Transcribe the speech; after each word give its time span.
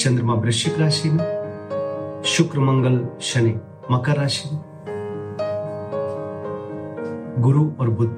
चंद्रमा 0.00 0.34
वृश्चिक 0.34 0.78
राशि 0.78 1.10
में, 1.10 2.22
शुक्र 2.26 2.60
मंगल 2.60 3.08
शनि 3.20 3.60
मकर 3.90 4.16
राशि 4.16 4.48
में, 4.52 4.60
गुरु 7.38 7.70
और 7.80 7.90
बुद्ध 7.90 8.16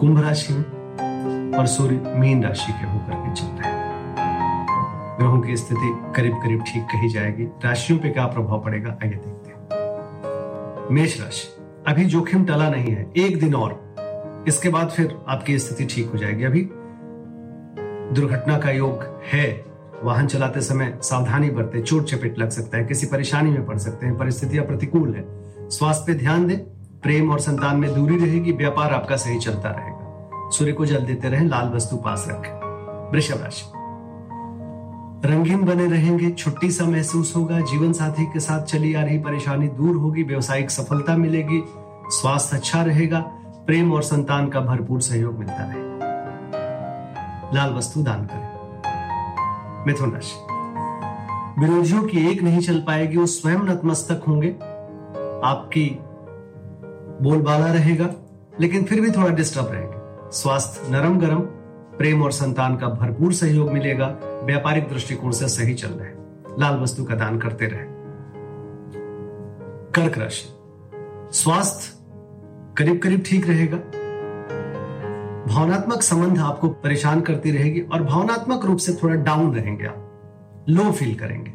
कुंभ 0.00 0.20
राशि 0.20 0.52
में 0.52 1.56
और 1.58 1.66
सूर्य 1.66 2.14
मीन 2.16 2.44
राशि 2.44 2.72
के 2.72 2.86
होकर 2.86 3.14
के 3.14 3.34
चल 3.34 3.46
रहे 3.46 3.76
ग्रहों 5.18 5.40
की 5.40 5.56
स्थिति 5.56 6.12
करीब 6.16 6.34
करीब 6.34 6.62
ठीक 6.62 6.82
कही 6.82 7.08
जाएगी। 7.08 7.44
राशियों 7.64 7.98
पे 7.98 8.08
क्या 8.08 8.26
प्रभाव 8.26 8.62
पड़ेगा, 8.64 8.98
आइए 9.02 9.14
देखते 9.14 9.50
हैं। 9.50 10.94
मेष 10.94 11.20
राशि, 11.20 11.48
अभी 11.86 12.04
जोखिम 12.04 12.44
टला 12.44 12.68
नहीं 12.68 12.92
है, 12.92 13.12
एक 13.16 13.40
दिन 13.40 13.54
और। 13.54 14.44
इसके 14.48 14.68
बाद 14.68 14.88
फिर 14.88 15.16
आपकी 15.28 15.58
स्थिति 15.58 15.84
ठीक 15.84 16.10
हो 16.10 16.18
जाएगी। 16.18 16.44
अभी 16.44 16.68
दुर्घटना 18.14 18.58
का 18.58 18.70
योग 18.70 19.22
है। 19.32 19.67
वाहन 20.04 20.26
चलाते 20.26 20.60
समय 20.60 20.98
सावधानी 21.02 21.50
बरते, 21.50 21.82
चोट 21.82 22.04
चपेट 22.04 22.38
लग 22.38 22.50
सकता 22.50 22.78
है, 22.78 22.84
किसी 22.84 23.06
परेशानी 23.06 23.50
में 23.50 23.66
पड़ 23.66 23.78
सकते 23.78 24.06
हैं, 24.06 24.18
परिस्थितियाँ 24.18 24.64
प्रतिकूल 24.64 25.14
है। 25.14 25.24
स्वास्थ्य 25.70 26.04
पे 26.06 26.18
ध्यान 26.18 26.46
दें, 26.46 26.58
प्रेम 27.02 27.30
और 27.30 27.40
संतान 27.40 27.76
में 27.76 27.94
दूरी 27.94 28.16
रहेगी, 28.16 28.52
व्यापार 28.52 28.94
आपका 28.94 29.16
सही 29.16 29.38
चलता 29.38 29.70
रहेगा। 29.70 29.98
सूर्य 30.50 30.72
को 30.72 30.86
जल 30.86 30.98
देते 30.98 31.28
रहें, 31.28 31.46
लाल 31.46 31.68
वस्तु 31.68 31.96
पास 31.96 32.26
रखें। 32.28 32.52
वृषभ 33.12 33.42
राशि। 33.42 33.72
रंगीन 35.28 35.64
बने 35.64 35.86
रहेंगे, 35.86 36.30
छुट्टी 36.30 36.70
सा 36.70 36.84
महसूस 36.84 37.36
होगा, 37.36 37.60
जीवन 37.60 37.92
साथी 37.92 38.24
के 38.24 38.40
साथ 38.40 38.62
चली 38.62 38.94
आ 38.94 39.02
रही 39.02 39.18
परेशानी 39.18 39.68
दूर 39.68 39.96
होगी, 39.96 40.22
व्यवसायिक 40.22 40.70
सफलता 40.70 41.16
मिलेगी, 41.16 41.64
स्वास्थ्य 42.08 42.56
अच्छा 42.56 42.82
रहेगा, 42.82 43.20
प्रेम 43.46 43.92
और 43.92 44.02
संतान 44.02 44.48
का 44.48 44.60
भरपूर 44.60 45.00
सहयोग 45.00 45.38
मिलता 45.38 45.64
रहेगा। 45.64 45.88
लाल 47.54 47.74
वस्तु 47.74 48.02
दान 48.02 48.26
करें। 48.26 48.57
मिथुन 49.88 50.12
राशि 50.12 50.36
विरोधियों 51.60 52.02
की 52.02 52.30
एक 52.30 52.42
नहीं 52.42 52.60
चल 52.60 52.78
पाएगी, 52.80 53.16
वो 53.16 53.26
स्वयं 53.26 53.58
नतमस्तक 53.58 54.24
होंगे। 54.28 54.50
आपकी 55.44 55.84
बोलबाला 57.22 57.72
रहेगा, 57.72 58.08
लेकिन 58.60 58.84
फिर 58.84 59.00
भी 59.00 59.10
थोड़ा 59.10 59.28
डिस्टर्ब 59.28 59.72
रहेंगे। 59.72 60.30
स्वास्थ्य 60.32 60.90
नरम 60.90 61.18
गरम 61.18 61.40
प्रेम 61.98 62.22
और 62.22 62.32
संतान 62.32 62.76
का 62.76 62.88
भरपूर 62.88 63.32
सहयोग 63.32 63.70
मिलेगा, 63.72 64.06
व्यापारिक 64.44 64.88
दृष्टिकोण 64.88 65.30
से 65.30 65.48
सही 65.48 65.74
चल 65.74 65.88
रहे 65.88 66.10
लाल 66.60 66.78
वस्तु 66.80 67.04
का 67.04 67.14
दान 67.14 67.38
करते 67.38 67.66
रहे। 67.66 67.86
कर्क 69.94 70.18
राशि। 70.18 70.48
स्वास्थ्य 71.32 71.96
करीब 72.78 72.98
करीब 72.98 73.22
ठीक 73.26 73.48
रहेगा 73.48 73.78
भावनात्मक 75.48 76.02
संबंध 76.02 76.38
आपको 76.38 76.68
परेशान 76.68 77.20
करती 77.20 77.50
रहेगी 77.50 77.80
और 77.80 78.02
भावनात्मक 78.02 78.64
रूप 78.64 78.78
से 78.78 78.92
थोड़ा 78.92 79.14
डाउन 79.14 79.54
रहेंगे 79.54 79.86
आप 79.86 80.64
लो 80.68 80.92
फील 80.92 81.14
करेंगे। 81.14 81.52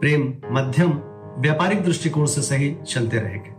प्रेम, 0.00 0.32
मध्यम, 0.50 0.92
व्यापारिक 1.38 1.84
दृष्टिकोण 1.84 2.26
से 2.26 2.42
सही 2.42 2.76
चलते 2.86 3.18
रहेंगे। 3.18 3.50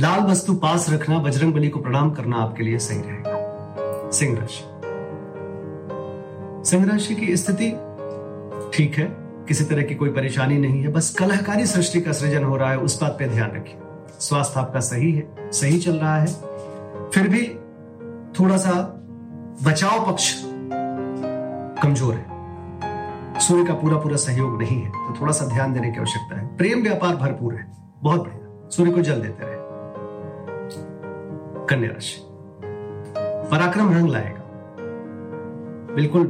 लाल 0.00 0.20
वस्तु 0.20 0.54
पास 0.54 0.90
रखना, 0.90 1.18
बजरंग 1.18 1.54
बली 1.54 1.68
को 1.68 1.80
प्रणाम 1.80 2.10
करना 2.10 2.36
आपके 2.36 2.62
लिए 2.62 2.78
सही 2.78 2.98
रहेगा। 2.98 4.10
सिंह 4.10 4.38
राशि। 4.40 4.64
सिंह 6.70 6.90
राशि 6.90 7.14
की 7.14 7.36
स्थिति 7.36 7.70
ठीक 8.74 8.94
है, 8.98 9.06
किसी 9.48 9.64
तरह 9.64 9.82
की 9.82 9.94
कोई 9.94 10.08
परेशानी 10.08 10.58
नहीं 10.58 10.82
है, 10.82 10.88
बस 10.88 11.10
कलहकारी 11.10 11.66
सृष्टि 11.66 12.00
का 12.00 12.12
सृजन 12.12 12.44
हो 12.44 12.56
रहा 12.56 12.70
है, 12.70 12.78
उस 12.78 13.02
बात 13.02 13.16
पे 13.18 13.28
ध्यान 13.28 13.50
रखिए। 13.50 13.80
स्वास्थ्य 14.20 14.60
आपका 14.60 14.80
सही 14.80 15.12
है, 15.12 15.50
सही 15.52 15.78
चल 15.78 15.96
रहा 15.96 16.16
है। 16.16 16.26
फिर 17.10 17.28
भी 17.28 17.46
थोड़ा 18.40 18.56
सा 18.56 18.72
बचाव 19.62 20.06
पक्ष 20.06 20.32
कमज़ोर 21.82 22.14
है। 22.14 23.40
सूर्य 23.40 23.64
का 23.64 23.74
पूरा 23.74 23.98
पूरा 23.98 24.16
सहयोग 24.16 24.58
नहीं 24.62 24.80
है 24.80 24.88
तो 24.88 25.20
थोड़ा 25.20 25.32
सा 25.32 25.46
ध्यान 25.46 25.72
देने 25.72 25.90
की 25.90 25.98
आवश्यकता 25.98 26.40
है। 26.40 26.46
प्रेम 26.56 26.82
व्यापार 26.82 27.16
भरपूर 27.16 27.54
है, 27.54 27.66
बहुत 28.02 28.20
बढ़िया। 28.20 28.68
सूर्य 28.68 28.90
को 28.90 29.00
जल 29.00 29.20
देते 29.22 29.44
रहे। 29.44 29.56
कन्या 31.66 31.90
राशि। 31.90 32.20
पराक्रम 33.50 33.92
रंग 33.94 34.08
लाएगा। 34.08 34.42
बिल्कुल 35.94 36.22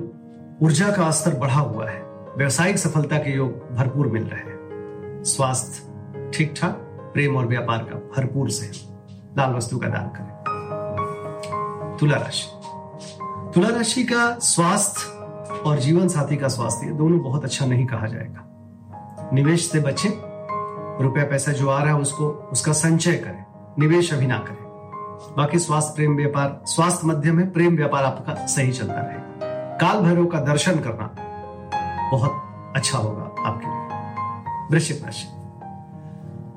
ऊर्जा 0.63 0.91
का 0.91 1.11
स्तर 1.11 1.35
बढ़ा 1.35 1.61
हुआ 1.61 1.89
है। 1.91 2.01
व्यवसायिक 2.37 2.79
सफलता 2.79 3.19
के 3.19 3.31
योग 3.31 3.75
भरपूर 3.77 4.07
मिल 4.07 4.25
रहे 4.25 4.41
हैं। 4.41 5.23
स्वास्थ्य 5.27 6.31
ठीक 6.35 6.55
ठाक 6.57 6.83
प्रेम 7.17 7.37
और 7.37 7.47
व्यापार 7.47 7.79
का 7.79 7.95
भरपूर 7.95 8.51
से 8.51 8.71
लाल 9.39 9.55
वस्तु 9.55 9.79
का 9.79 9.89
दान 9.89 10.09
करें। 10.09 10.33
तुला 12.01 12.17
राशि। 12.17 12.51
तुला 13.55 13.69
राशि 13.69 14.05
का 14.05 14.39
स्वास्थ्य 14.39 15.13
और 15.59 15.79
जीवन 15.79 16.09
साथी 16.09 16.37
का 16.37 16.49
स्वास्थ्य 16.49 16.87
दोनों 16.87 17.19
बहुत 17.19 17.45
अच्छा 17.45 17.67
नहीं 17.67 17.87
कहा 17.87 18.07
जाएगा। 18.07 19.31
निवेश 19.33 19.71
से 19.71 19.81
बचें, 19.81 20.11
रुपया 21.03 21.25
पैसा 21.25 21.53
जो 21.53 21.71
आ 21.71 21.83
रहा 21.83 21.95
है 21.95 22.01
उसको, 22.01 22.29
उसका 22.29 22.73
संचय 22.73 23.13
करें, 23.13 23.45
निवेश 23.79 24.15
अभी 24.15 24.27
ना 24.27 24.39
करें। 24.39 24.65
बाकी 25.37 25.59
स्वास्थ्य, 25.59 25.93
प्रेम 25.97 26.17
व्यापार, 26.17 26.63
स्वास्थ्य 26.67 27.07
मध्यम 27.07 27.39
है, 27.39 27.51
प्रेम 27.51 27.77
व्यापार 27.77 28.05
आपका 28.05 28.47
सही 28.47 28.73
चलता 28.73 29.01
रहेगा। 29.01 29.23
काल 29.77 30.01
भैरव 30.01 30.27
का 30.27 30.41
दर्शन 30.41 30.81
करना 30.81 31.15
बहुत 32.11 32.43
अच्छा 32.77 32.99
होगा 32.99 33.23
आपके 33.23 33.67
लिए। 33.67 33.87
वृश्चिक 34.71 35.05
राशि। 35.05 35.36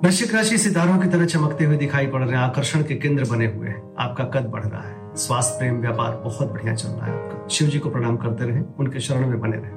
वृश्चिक 0.04 0.36
राशि 0.36 0.58
सितारों 0.58 1.00
की 1.00 1.08
तरह 1.08 1.26
चमकते 1.26 1.66
हुए 1.66 1.78
दिखाई 1.78 2.08
पड़ 2.08 2.22
रहे 2.22 2.30
हैं। 2.30 2.38
आकर्षण 2.38 2.84
के 2.84 2.96
केंद्र 2.96 3.24
बने 3.30 3.46
हुए 3.46 3.68
हैं। 3.68 3.96
आपका 4.00 4.24
कद 4.24 4.46
बढ़ 4.46 4.66
रहा 4.66 4.82
है। 4.82 5.16
स्वास्थ्य, 5.16 5.58
प्रेम, 5.58 5.82
व्यापार 5.82 6.22
बहुत 6.24 6.52
बढ़िया 6.52 6.76
चल 6.76 6.90
रहा 6.90 7.06
है 7.06 7.14
आपका। 7.14 7.48
शिव 7.48 7.68
जी 7.68 7.80
को 7.80 7.90
प्रणाम 7.90 8.18
करते 8.18 8.46
रहे। 8.46 8.62
उनके 8.80 9.00
शरण 9.00 9.28
में 9.28 9.40
बने 9.40 9.58
रहे। 9.58 9.72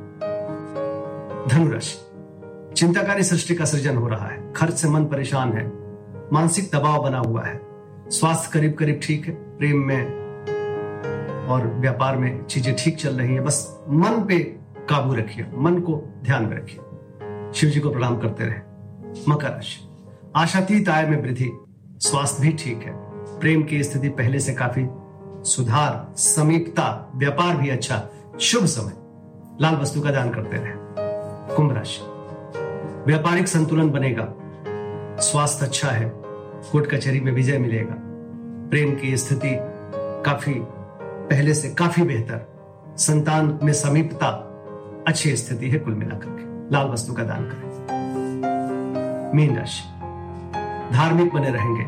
धनु 1.48 1.72
राशि 1.72 1.98
चिंताकारी 2.76 3.22
सृष्टि 3.22 3.54
का 3.54 3.64
सृजन 3.64 3.96
हो 3.96 4.08
रहा 4.08 4.28
है। 4.28 4.52
खर्च 4.52 4.74
से 4.74 4.88
मन 4.88 5.04
परेशान 5.04 5.52
है। 5.52 5.72
मानसिक 6.32 6.70
दबाव 6.74 7.02
बना 7.02 7.18
हुआ 7.18 7.44
है। 7.44 7.60
स्वास्थ्य 8.08 8.50
करीब 8.52 8.72
करीब 8.72 9.00
ठीक 9.02 9.26
है। 9.26 9.32
प्रेम 9.32 9.78
में 9.78 10.06
और 11.48 11.66
व्यापार 11.66 12.16
में 12.16 12.46
चीज़ें 12.46 12.76
ठीक 12.78 12.98
चल 12.98 13.14
रही 13.14 13.34
है। 13.34 13.40
बस 13.40 13.80
मन 13.88 14.24
पे 14.28 14.38
काबू 14.88 15.14
रखिए। 15.14 15.46
मन 15.54 15.78
को 15.78 16.20
ध्यान 16.24 16.44
में 16.44 16.56
रखिए। 16.56 16.80
शिव 17.54 17.70
जी 17.70 17.80
को 17.80 17.90
प्रणाम 17.90 18.18
करते 18.18 18.44
रहे। 18.44 18.60
मकर 19.28 19.48
राशि। 19.48 19.88
आशातीत 20.36 20.88
आय 20.88 21.06
में 21.06 21.22
वृद्धि। 21.22 21.50
स्वास्थ्य 21.98 22.42
भी 22.42 22.52
ठीक 22.52 22.82
है। 22.82 22.92
प्रेम 23.40 23.62
की 23.62 23.82
स्थिति 23.82 24.08
पहले 24.08 24.40
से 24.40 24.54
काफ़ी 24.54 24.86
सुधार, 25.50 26.16
समीपता, 26.16 27.12
व्यापार 27.16 27.56
भी 27.56 27.68
अच्छा। 27.68 28.08
शुभ 28.40 28.64
समय। 28.64 28.92
लाल 29.62 29.74
वस्तु 29.74 30.00
का 30.00 30.10
दान 30.10 30.30
करते 30.30 30.56
रहे। 30.56 30.72
कुंभ 31.56 31.72
राशि। 31.72 32.00
व्यापारिक 33.06 33.48
संतुलन 33.48 33.90
बनेगा। 33.90 34.34
स्वास्थ्य 35.20 35.66
अच्छा 35.66 35.88
है। 35.88 36.12
कोर्ट 36.72 36.90
कचहरी 36.90 37.20
में 37.20 37.32
विजय 37.32 37.58
मिलेगा। 37.58 37.94
प्रेम 38.70 38.96
की 38.96 39.16
स्थिति 39.16 39.58
काफ़ी, 40.24 40.54
पहले 41.30 41.54
से 41.54 41.70
काफ़ी 41.70 42.02
बेहतर। 42.02 42.52
संतान 42.98 43.58
में 43.62 43.72
समीपता, 43.72 44.28
अच्छी 45.08 45.36
स्थिति 45.36 45.70
है 45.70 45.78
कुल 45.78 45.94
मिलाकर 45.94 46.28
के। 46.28 46.74
लाल 46.74 46.86
वस्तु 46.86 47.12
का 47.12 47.22
दान 47.22 47.44
करें। 47.44 47.72
मीन 49.36 49.58
राशि। 49.58 49.91
धार्मिक 50.92 51.32
बने 51.32 51.50
रहेंगे। 51.50 51.84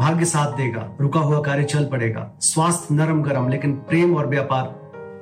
भाग्य 0.00 0.24
साथ 0.24 0.56
देगा 0.56 0.88
रुका 1.00 1.20
हुआ 1.20 1.40
कार्य 1.40 1.64
चल 1.64 1.84
पड़ेगा 1.84 2.30
स्वास्थ्य 2.40 2.94
नरम 2.94 3.22
गरम 3.22 3.48
लेकिन 3.48 3.72
प्रेम 3.72 4.16
और 4.16 4.26
व्यापार 4.26 4.74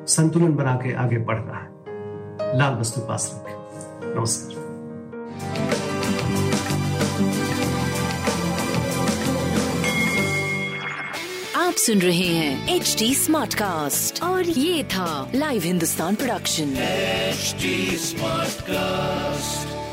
संतुलन 0.09 0.55
बना 0.55 0.75
के 0.75 0.95
आगे 0.95 1.19
बढ़ 1.19 1.37
रहा 1.37 1.59
है। 1.59 2.59
लाल 2.59 2.75
वस्तु 2.75 3.01
पास 3.01 3.31
रखें। 3.35 4.21
नमस्कार। 4.21 4.63
आप 11.57 11.75
सुन 11.75 11.99
रहे 11.99 12.27
हैं 12.27 12.77
एच 12.77 12.97
डी 12.99 13.15
स्मार्ट 13.15 13.55
कास्ट 13.55 14.23
और 14.23 14.43
ये 14.43 14.85
था 14.85 15.31
live 15.35 15.63
Hindustan 15.63 16.15
production 16.15 16.75
HD 17.35 17.73
Smartcast. 18.09 19.84